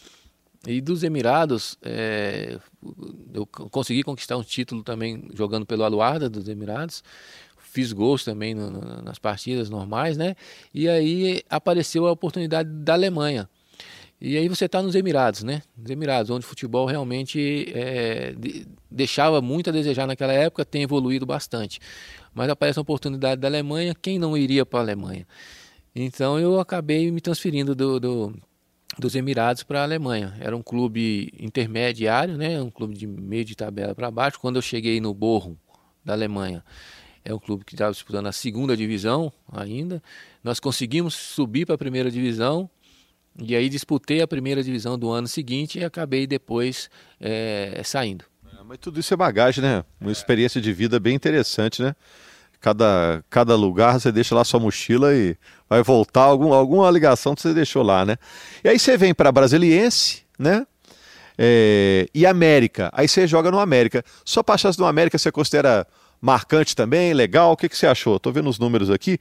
[0.65, 2.57] E dos Emirados, é,
[3.33, 7.03] eu consegui conquistar um título também jogando pelo Aluarda dos Emirados.
[7.71, 10.35] Fiz gols também no, no, nas partidas normais, né?
[10.73, 13.49] E aí apareceu a oportunidade da Alemanha.
[14.19, 15.61] E aí você está nos Emirados, né?
[15.75, 20.83] Nos Emirados, onde o futebol realmente é, de, deixava muito a desejar naquela época, tem
[20.83, 21.79] evoluído bastante.
[22.33, 25.25] Mas aparece a oportunidade da Alemanha, quem não iria para a Alemanha?
[25.95, 28.33] Então eu acabei me transferindo do, do
[28.99, 30.35] dos Emirados para a Alemanha.
[30.41, 32.61] Era um clube intermediário, né?
[32.61, 34.39] um clube de meio de tabela para baixo.
[34.41, 35.55] Quando eu cheguei no Borrom
[36.03, 36.63] da Alemanha,
[37.23, 40.01] é um clube que estava disputando a segunda divisão ainda.
[40.43, 42.69] Nós conseguimos subir para a primeira divisão
[43.39, 48.25] e aí disputei a primeira divisão do ano seguinte e acabei depois é, saindo.
[48.59, 49.83] É, mas tudo isso é bagagem, né?
[49.99, 51.95] Uma experiência de vida bem interessante, né?
[52.59, 55.35] Cada, cada lugar você deixa lá sua mochila e
[55.67, 58.17] vai voltar algum, alguma ligação que você deixou lá, né?
[58.63, 60.65] E aí você vem para Brasiliense, né?
[61.37, 62.91] É, e América.
[62.93, 64.03] Aí você joga no América.
[64.23, 65.87] Só para achar no América você considera
[66.21, 67.51] marcante também, legal?
[67.51, 68.19] O que, que você achou?
[68.19, 69.17] Tô vendo os números aqui.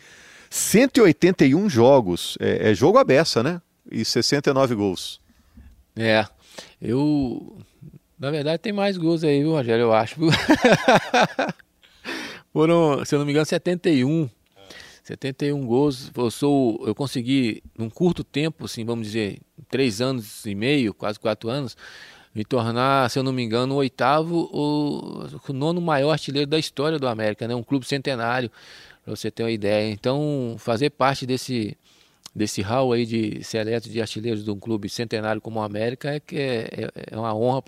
[0.50, 2.36] 181 jogos.
[2.38, 3.62] É, é jogo à beça, né?
[3.90, 5.20] E 69 gols.
[5.96, 6.26] É.
[6.80, 7.56] Eu.
[8.18, 9.84] Na verdade, tem mais gols aí, viu, Rogério?
[9.84, 10.16] Eu acho.
[12.52, 14.28] Foram, se eu não me engano, 71.
[15.02, 16.10] 71 gols.
[16.14, 21.18] Eu, sou, eu consegui, num curto tempo, assim, vamos dizer, três anos e meio, quase
[21.18, 21.76] quatro anos,
[22.34, 26.58] me tornar, se eu não me engano, o oitavo ou o nono maior artilheiro da
[26.58, 27.54] história do América, né?
[27.54, 28.50] Um clube centenário,
[29.04, 29.90] para você ter uma ideia.
[29.90, 31.76] Então, fazer parte desse
[32.34, 36.20] desse hall aí de seleto de artilheiros de um clube centenário como o América é
[36.20, 37.60] que é, é, é uma honra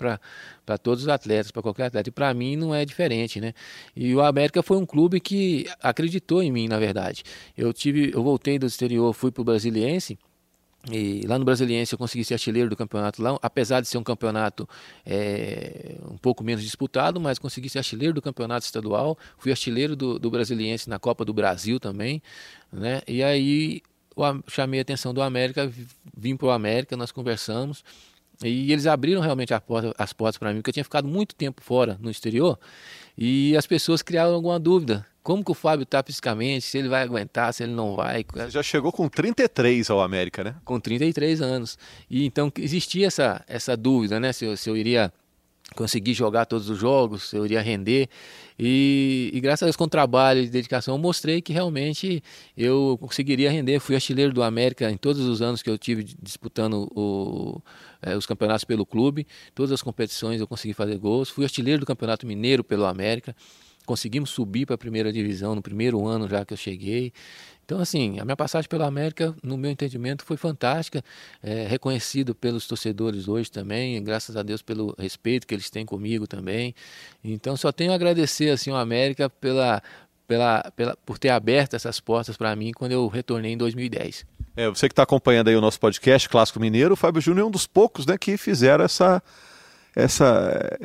[0.65, 2.09] para todos os atletas, para qualquer atleta.
[2.09, 3.53] E para mim não é diferente, né?
[3.95, 7.23] E o América foi um clube que acreditou em mim, na verdade.
[7.57, 10.17] Eu tive, eu voltei do exterior, fui para o Brasiliense.
[10.91, 14.03] E lá no Brasiliense eu consegui ser artilheiro do campeonato lá, apesar de ser um
[14.03, 14.67] campeonato
[15.05, 19.17] é, um pouco menos disputado, mas consegui ser artilheiro do campeonato estadual.
[19.37, 22.21] Fui artilheiro do, do Brasiliense na Copa do Brasil também,
[22.71, 23.01] né?
[23.07, 23.81] E aí
[24.47, 25.71] chamei a atenção do América,
[26.15, 27.83] vim para o América, nós conversamos.
[28.43, 31.61] E eles abriram realmente porta, as portas para mim, porque eu tinha ficado muito tempo
[31.61, 32.59] fora no exterior
[33.17, 35.05] e as pessoas criaram alguma dúvida.
[35.21, 38.25] Como que o Fábio está fisicamente, se ele vai aguentar, se ele não vai.
[38.33, 40.55] Você já chegou com 33 ao América, né?
[40.65, 41.77] Com 33 anos.
[42.09, 44.33] E então existia essa, essa dúvida, né?
[44.33, 45.13] Se, se eu iria
[45.73, 48.09] conseguir jogar todos os jogos, eu iria render.
[48.57, 52.23] E, e, graças a Deus, com trabalho e dedicação, eu mostrei que realmente
[52.55, 53.79] eu conseguiria render.
[53.79, 57.61] Fui artilheiro do América em todos os anos que eu tive disputando o,
[58.01, 59.25] é, os campeonatos pelo clube.
[59.55, 61.29] Todas as competições eu consegui fazer gols.
[61.29, 63.35] Fui artilheiro do Campeonato Mineiro pelo América.
[63.85, 67.11] Conseguimos subir para a primeira divisão no primeiro ano já que eu cheguei.
[67.65, 71.01] Então, assim, a minha passagem pela América, no meu entendimento, foi fantástica,
[71.41, 76.27] é, reconhecido pelos torcedores hoje também, graças a Deus pelo respeito que eles têm comigo
[76.27, 76.75] também.
[77.23, 79.81] Então, só tenho a agradecer assim ao América pela,
[80.27, 84.25] pela, pela, por ter aberto essas portas para mim quando eu retornei em 2010.
[84.55, 87.47] É, você que está acompanhando aí o nosso podcast Clássico Mineiro, o Fábio Júnior é
[87.47, 89.23] um dos poucos né, que fizeram essa
[89.95, 90.77] essa,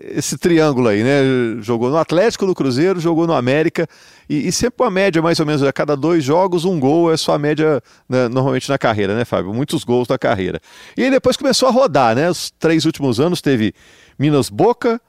[0.00, 1.20] esse triângulo aí, né?
[1.60, 3.86] Jogou no Atlético, no Cruzeiro, jogou no América
[4.28, 7.16] e, e sempre uma média mais ou menos a cada dois jogos um gol é
[7.16, 9.52] só a média né, normalmente na carreira, né, Fábio?
[9.52, 10.60] Muitos gols na carreira.
[10.96, 12.30] E depois começou a rodar, né?
[12.30, 13.74] Os três últimos anos teve
[14.18, 15.00] Minas Boca,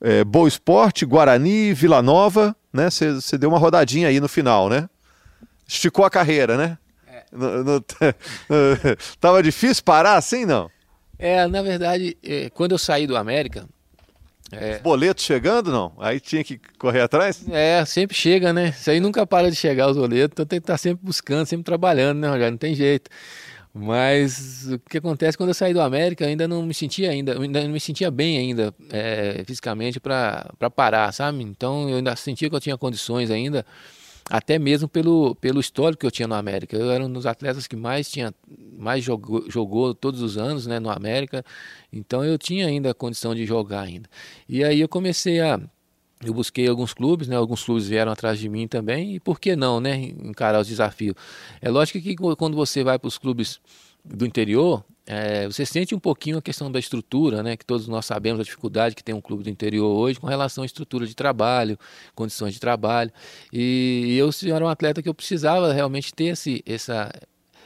[0.00, 2.88] é, Boa Esporte, Guarani, Vila Nova, né?
[2.90, 4.88] Você deu uma rodadinha aí no final, né?
[5.66, 6.78] Esticou a carreira, né?
[7.06, 7.24] É.
[7.32, 7.84] No, no,
[9.20, 10.70] tava difícil parar assim, não?
[11.18, 13.68] É, na verdade, é, quando eu saí do América.
[14.50, 14.78] É...
[14.78, 15.92] Boletos chegando, não?
[15.98, 17.44] Aí tinha que correr atrás?
[17.50, 18.68] É, sempre chega, né?
[18.68, 21.64] Isso aí nunca para de chegar os boletos, então tem que estar sempre buscando, sempre
[21.64, 22.52] trabalhando, né, Rogério?
[22.52, 23.10] Não tem jeito.
[23.74, 27.62] Mas o que acontece quando eu saí do América, ainda não me sentia ainda, ainda
[27.62, 31.42] não me sentia bem ainda é, fisicamente para parar, sabe?
[31.42, 33.66] Então eu ainda sentia que eu tinha condições ainda
[34.30, 36.76] até mesmo pelo, pelo histórico que eu tinha no América.
[36.76, 38.34] Eu era um dos atletas que mais tinha
[38.76, 41.44] mais jogou, jogou todos os anos né, no América,
[41.92, 44.08] então eu tinha ainda a condição de jogar ainda.
[44.48, 45.60] E aí eu comecei a
[46.24, 47.36] eu busquei alguns clubes, né?
[47.36, 49.96] Alguns clubes vieram atrás de mim também, e por que não, né?
[49.96, 51.14] Encarar os desafios.
[51.60, 53.60] É lógico que quando você vai para os clubes
[54.04, 57.56] do interior, é, você sente um pouquinho a questão da estrutura, né?
[57.56, 60.62] Que todos nós sabemos a dificuldade que tem um clube do interior hoje com relação
[60.62, 61.78] à estrutura de trabalho,
[62.14, 63.10] condições de trabalho.
[63.50, 67.10] E, eu era um atleta que eu precisava realmente ter esse, essa,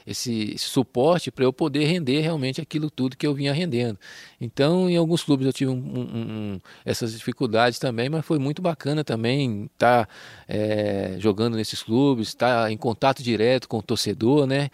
[0.07, 3.99] esse, esse suporte para eu poder render realmente aquilo tudo que eu vinha rendendo.
[4.41, 8.63] Então, em alguns clubes eu tive um, um, um, essas dificuldades também, mas foi muito
[8.63, 10.13] bacana também estar tá,
[10.47, 14.71] é, jogando nesses clubes, estar tá em contato direto com o torcedor, né?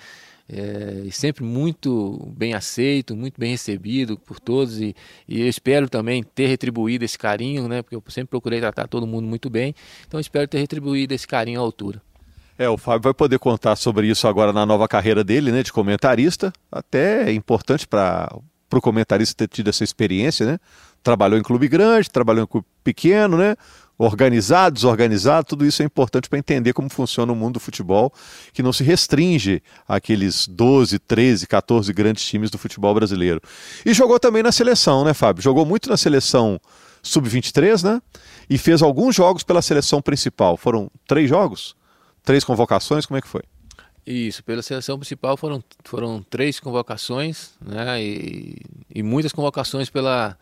[0.51, 4.97] É, sempre muito bem aceito, muito bem recebido por todos e,
[5.29, 7.83] e, eu espero também ter retribuído esse carinho, né?
[7.83, 9.75] Porque eu sempre procurei tratar todo mundo muito bem,
[10.07, 12.01] então espero ter retribuído esse carinho à altura.
[12.59, 15.73] É, o Fábio vai poder contar sobre isso agora na nova carreira dele, né, de
[15.73, 16.53] comentarista.
[16.73, 18.29] Até é importante para
[18.73, 20.59] o comentarista ter tido essa experiência, né?
[21.03, 23.55] Trabalhou em clube grande, trabalhou em clube pequeno, né?
[23.99, 28.13] Organizado, desorganizado, tudo isso é importante para entender como funciona o mundo do futebol,
[28.53, 33.41] que não se restringe àqueles 12, 13, 14 grandes times do futebol brasileiro.
[33.85, 35.43] E jogou também na seleção, né, Fábio?
[35.43, 36.61] Jogou muito na seleção
[37.03, 38.01] sub-23, né?
[38.49, 40.57] E fez alguns jogos pela seleção principal.
[40.57, 41.75] Foram três jogos?
[42.23, 43.05] Três convocações?
[43.05, 43.43] Como é que foi?
[44.07, 48.03] Isso, pela seleção principal foram, foram três convocações, né?
[48.03, 48.57] E,
[48.95, 50.35] e muitas convocações pela,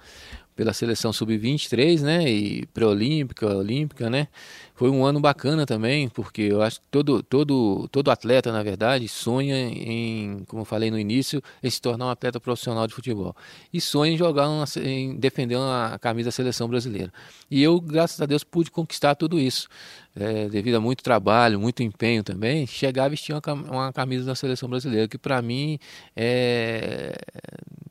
[0.56, 4.26] pela seleção sub-23, né, e pré-olímpica, olímpica, né?
[4.74, 9.06] Foi um ano bacana também, porque eu acho que todo todo todo atleta, na verdade,
[9.08, 13.34] sonha em, como eu falei no início, em se tornar um atleta profissional de futebol.
[13.72, 17.12] E sonha em jogar uma, em defender a camisa da seleção brasileira.
[17.50, 19.68] E eu, graças a Deus, pude conquistar tudo isso.
[20.18, 24.34] É, devido a muito trabalho, muito empenho também, chegar a vestir uma, uma camisa da
[24.34, 25.78] seleção brasileira, que para mim
[26.16, 27.14] é,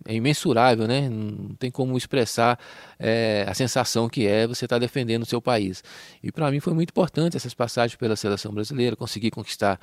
[0.06, 1.08] é imensurável, né?
[1.08, 2.60] Não tem como expressar
[2.98, 5.84] é, a sensação que é você estar tá defendendo o seu país.
[6.24, 9.80] E para mim foi muito importante essas passagens pela seleção brasileira, conseguir conquistar,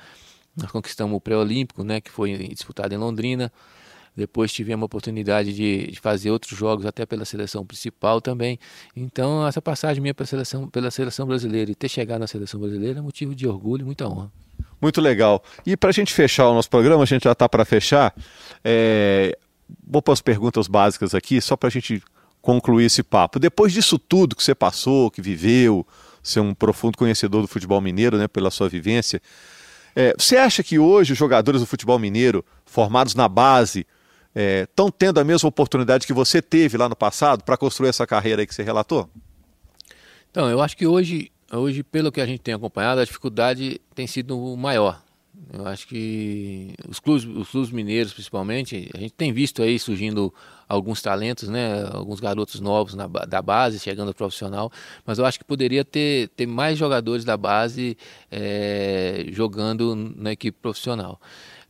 [0.55, 2.01] nós conquistamos o pré-olímpico, né?
[2.01, 3.51] Que foi disputado em Londrina.
[4.15, 8.59] Depois tivemos a oportunidade de, de, fazer outros jogos até pela seleção principal também.
[8.95, 12.99] Então essa passagem minha pela seleção, pela seleção brasileira e ter chegado na seleção brasileira
[12.99, 14.31] é motivo de orgulho e muita honra.
[14.79, 15.43] Muito legal.
[15.65, 18.13] E para a gente fechar o nosso programa, a gente já está para fechar.
[18.63, 19.37] É,
[19.85, 22.03] vou para as perguntas básicas aqui, só para a gente
[22.41, 23.39] concluir esse papo.
[23.39, 25.87] Depois disso tudo que você passou, que viveu,
[26.21, 29.21] ser um profundo conhecedor do futebol mineiro, né, pela sua vivência,
[29.95, 33.85] é, você acha que hoje os jogadores do futebol mineiro, formados na base,
[34.35, 38.07] estão é, tendo a mesma oportunidade que você teve lá no passado para construir essa
[38.07, 39.09] carreira que você relatou?
[40.31, 44.07] Então, eu acho que hoje, hoje, pelo que a gente tem acompanhado, a dificuldade tem
[44.07, 45.01] sido maior.
[45.51, 50.33] Eu acho que os clubes, os clubes mineiros, principalmente, a gente tem visto aí surgindo
[50.67, 51.87] alguns talentos, né?
[51.91, 54.71] Alguns garotos novos na, da base chegando ao profissional,
[55.05, 57.97] mas eu acho que poderia ter, ter mais jogadores da base
[58.31, 61.19] é, jogando na equipe profissional.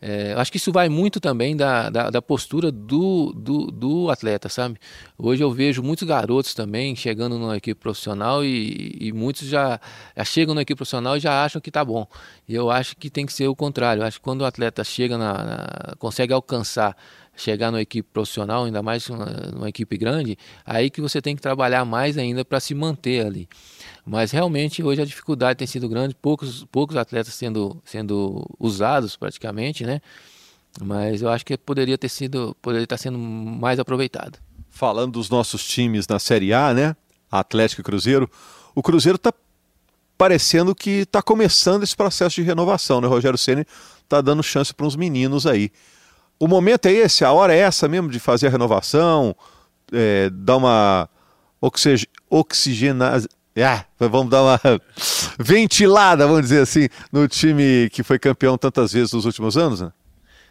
[0.06, 4.50] É, acho que isso vai muito também da, da, da postura do, do, do, atleta,
[4.50, 4.78] sabe?
[5.18, 9.80] Hoje eu vejo muitos garotos também chegando numa equipe profissional e, e muitos já,
[10.14, 12.06] já, chegam na equipe profissional e já acham que tá bom.
[12.50, 14.02] E eu acho que tem que ser o contrário.
[14.02, 16.98] Eu acho que quando o atleta chega na, na consegue alcançar
[17.36, 21.84] chegar numa equipe profissional, ainda mais numa, equipe grande, aí que você tem que trabalhar
[21.86, 23.48] mais ainda para se manter ali.
[24.06, 29.86] Mas realmente hoje a dificuldade tem sido grande, poucos, poucos atletas sendo, sendo usados praticamente,
[29.86, 30.02] né?
[30.82, 34.40] Mas eu acho que poderia ter sido, poderia estar sendo mais aproveitado.
[34.70, 36.96] Falando dos nossos times na Série A, né?
[37.32, 38.30] Atlético e Cruzeiro,
[38.76, 39.32] o Cruzeiro está
[40.18, 43.08] parecendo que está começando esse processo de renovação, né?
[43.08, 43.66] Rogério Ceni
[44.04, 45.72] está dando chance para uns meninos aí.
[46.44, 49.34] O momento é esse, a hora é essa mesmo de fazer a renovação,
[49.94, 51.10] é, dar uma
[51.62, 52.06] oxig...
[52.30, 53.26] oxigenada
[53.66, 54.60] ah, vamos dar uma
[55.40, 59.94] ventilada, vamos dizer assim, no time que foi campeão tantas vezes nos últimos anos, né?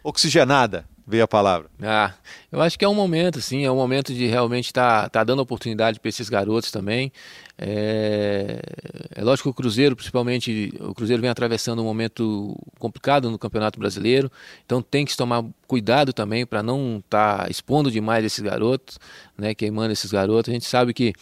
[0.03, 1.69] Oxigenada, veio a palavra.
[1.81, 2.13] Ah,
[2.51, 5.23] eu acho que é um momento, sim, é um momento de realmente estar tá, tá
[5.23, 7.11] dando oportunidade para esses garotos também.
[7.57, 8.59] É,
[9.15, 13.79] é lógico que o Cruzeiro, principalmente, o Cruzeiro vem atravessando um momento complicado no Campeonato
[13.79, 14.31] Brasileiro,
[14.65, 18.97] então tem que tomar cuidado também para não estar tá expondo demais esses garotos,
[19.37, 20.49] né, queimando esses garotos.
[20.49, 21.13] A gente sabe que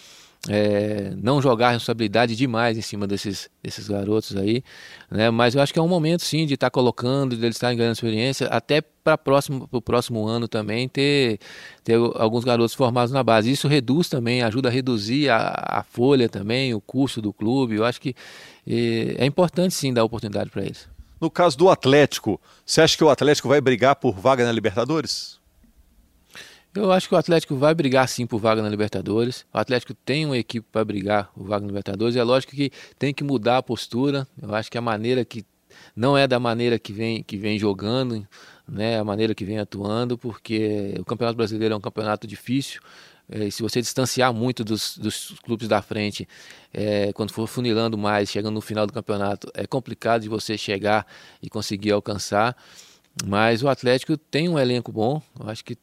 [0.50, 4.64] é, não jogar responsabilidade demais em cima desses, desses garotos aí,
[5.10, 5.30] né?
[5.30, 7.78] Mas eu acho que é um momento sim de estar tá colocando, de eles estarem
[7.78, 11.40] ganhando experiência, até para próximo o próximo ano também ter,
[11.84, 13.52] ter alguns garotos formados na base.
[13.52, 17.76] Isso reduz também, ajuda a reduzir a, a folha também, o custo do clube.
[17.76, 18.16] Eu acho que
[18.68, 20.90] é, é importante sim dar oportunidade para eles.
[21.20, 25.41] No caso do Atlético, você acha que o Atlético vai brigar por vaga na Libertadores?
[26.74, 29.46] Eu acho que o Atlético vai brigar sim por vaga na Libertadores.
[29.54, 32.16] O Atlético tem uma equipe para brigar por vaga na Libertadores.
[32.16, 34.26] É lógico que tem que mudar a postura.
[34.42, 35.46] Eu acho que a maneira que
[35.94, 38.26] não é da maneira que vem que vem jogando,
[38.66, 38.98] né?
[38.98, 42.80] A maneira que vem atuando, porque o Campeonato Brasileiro é um campeonato difícil.
[43.30, 46.28] É, se você distanciar muito dos, dos clubes da frente,
[46.74, 51.06] é, quando for funilando mais, chegando no final do campeonato, é complicado de você chegar
[51.42, 52.56] e conseguir alcançar.
[53.26, 55.22] Mas o Atlético tem um elenco bom.
[55.38, 55.78] Eu acho que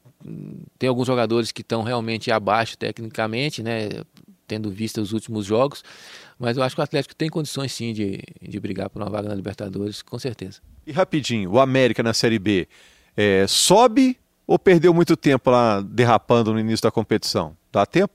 [0.78, 3.88] tem alguns jogadores que estão realmente abaixo tecnicamente, né?
[4.46, 5.85] Tendo visto os últimos jogos.
[6.38, 9.28] Mas eu acho que o Atlético tem condições sim de, de brigar por uma vaga
[9.28, 10.61] na Libertadores, com certeza.
[10.87, 12.66] E rapidinho, o América na Série B
[13.16, 17.57] é, sobe ou perdeu muito tempo lá derrapando no início da competição?
[17.70, 18.14] Dá tempo?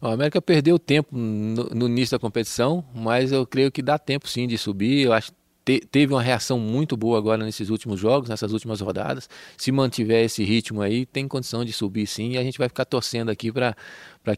[0.00, 4.28] O América perdeu tempo no, no, início da competição, mas eu creio que dá tempo
[4.28, 5.06] sim de subir.
[5.06, 5.32] Eu acho
[5.68, 9.28] te, teve uma reação muito boa agora nesses últimos jogos, nessas últimas rodadas.
[9.54, 12.30] Se mantiver esse ritmo aí, tem condição de subir sim.
[12.30, 13.76] E a gente vai ficar torcendo aqui para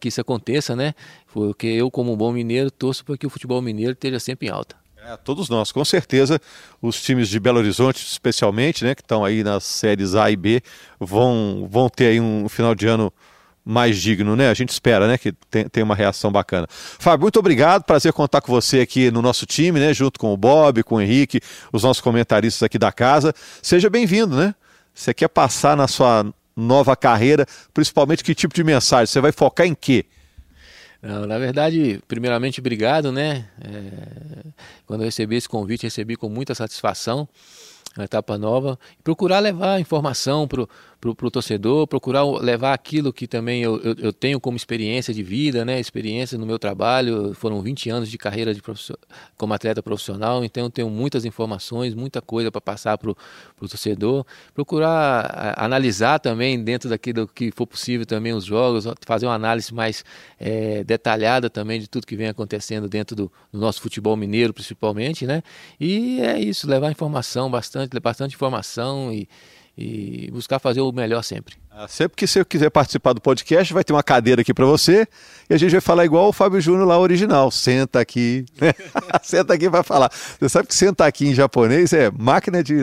[0.00, 0.92] que isso aconteça, né?
[1.32, 4.50] Porque eu, como um bom mineiro, torço para que o futebol mineiro esteja sempre em
[4.50, 4.74] alta.
[5.02, 6.40] É, todos nós, com certeza,
[6.82, 10.60] os times de Belo Horizonte, especialmente, né, que estão aí nas séries A e B,
[10.98, 13.10] vão, vão ter aí um final de ano
[13.64, 14.50] mais digno, né?
[14.50, 15.32] A gente espera, né, que
[15.70, 16.66] tenha uma reação bacana.
[16.70, 20.36] Fábio, muito obrigado, prazer contar com você aqui no nosso time, né, junto com o
[20.36, 21.40] Bob, com o Henrique,
[21.72, 23.34] os nossos comentaristas aqui da casa.
[23.62, 24.54] Seja bem-vindo, né?
[24.94, 29.06] Você quer passar na sua nova carreira, principalmente que tipo de mensagem?
[29.06, 30.04] Você vai focar em quê?
[31.02, 33.46] Não, na verdade, primeiramente, obrigado, né?
[33.62, 34.50] É,
[34.84, 37.26] quando eu recebi esse convite, recebi com muita satisfação
[37.96, 40.66] uma etapa nova, procurar levar informação para
[41.08, 45.64] o torcedor, procurar levar aquilo que também eu, eu, eu, tenho como experiência de vida,
[45.64, 45.80] né?
[45.80, 48.62] experiência no meu trabalho, foram 20 anos de carreira de
[49.36, 53.16] como atleta profissional, então eu tenho muitas informações, muita coisa para passar para o
[53.60, 59.72] torcedor, procurar analisar também dentro daquilo que for possível também os jogos, fazer uma análise
[59.72, 60.04] mais
[60.38, 65.26] é, detalhada também de tudo que vem acontecendo dentro do, do nosso futebol mineiro principalmente,
[65.26, 65.42] né?
[65.78, 69.26] E é isso, levar informação bastante, bastante informação e,
[69.80, 71.56] e buscar fazer o melhor sempre.
[71.70, 75.08] Ah, sempre que você quiser participar do podcast, vai ter uma cadeira aqui para você
[75.48, 77.50] e a gente vai falar igual o Fábio Júnior lá original.
[77.50, 78.44] Senta aqui.
[79.22, 80.10] senta aqui para falar.
[80.10, 82.82] Você sabe que senta aqui em japonês é máquina de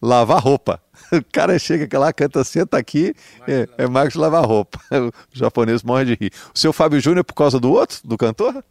[0.00, 0.80] lavar roupa.
[1.10, 3.14] O cara chega lá, canta, senta aqui,
[3.46, 4.78] é, é máquina de lavar roupa.
[4.92, 6.32] O japonês morre de rir.
[6.54, 8.62] O seu Fábio Júnior é por causa do outro, do cantor?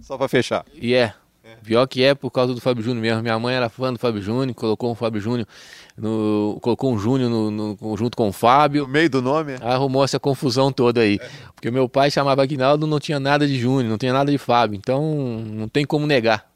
[0.00, 0.64] Só para fechar.
[0.74, 1.14] E yeah.
[1.20, 1.23] é.
[1.64, 3.22] Pior que é por causa do Fábio Júnior mesmo.
[3.22, 5.48] Minha mãe era fã do Fábio Júnior, colocou um Fábio Júnior,
[5.96, 8.82] no, colocou um Júnior no, no, junto com o Fábio.
[8.82, 9.54] No meio do nome?
[9.60, 11.18] Arrumou essa confusão toda aí.
[11.20, 11.28] É.
[11.54, 14.76] Porque meu pai chamava Aguinaldo, não tinha nada de Júnior, não tinha nada de Fábio.
[14.76, 15.02] Então
[15.46, 16.46] não tem como negar.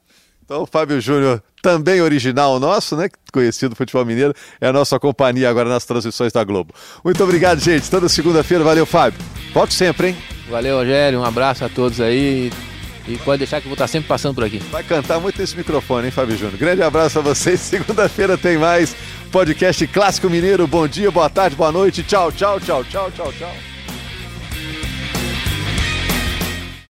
[0.45, 3.07] Então o Fábio Júnior, também original nosso, né?
[3.31, 6.73] Conhecido futebol mineiro, é a nossa companhia agora nas transmissões da Globo.
[7.03, 7.89] Muito obrigado, gente.
[7.89, 9.19] Toda segunda-feira, valeu, Fábio.
[9.53, 10.17] Volte sempre, hein?
[10.49, 11.19] Valeu, Rogério.
[11.19, 12.51] Um abraço a todos aí.
[13.09, 14.59] E pode deixar que eu vou estar sempre passando por aqui.
[14.71, 16.57] Vai cantar muito esse microfone, hein, Fábio Júnior?
[16.57, 17.59] Grande abraço a vocês.
[17.59, 18.95] Segunda-feira tem mais
[19.31, 20.67] podcast Clássico Mineiro.
[20.67, 22.03] Bom dia, boa tarde, boa noite.
[22.03, 23.78] Tchau, tchau, tchau, tchau, tchau, tchau.